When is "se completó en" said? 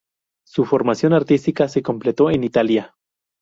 1.69-2.43